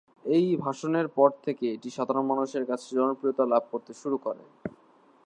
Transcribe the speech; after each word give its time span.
এই 0.25 0.45
ভাষণের 0.55 1.07
পর 1.17 1.29
থেকে 1.45 1.65
এটি 1.75 1.89
সাধারণ 1.97 2.25
মানুষের 2.31 2.63
কাছে 2.65 2.87
জনপ্রিয়তা 2.97 3.43
লাভ 3.45 3.63
করতে 3.71 3.91
শুরু 4.01 4.17
করে। 4.25 4.43